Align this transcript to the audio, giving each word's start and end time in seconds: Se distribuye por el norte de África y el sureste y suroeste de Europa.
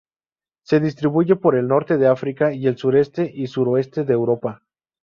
Se 0.63 0.79
distribuye 0.79 1.35
por 1.35 1.55
el 1.55 1.67
norte 1.67 1.99
de 1.99 2.07
África 2.07 2.51
y 2.55 2.65
el 2.65 2.75
sureste 2.75 3.31
y 3.31 3.45
suroeste 3.45 4.03
de 4.03 4.13
Europa. 4.15 4.63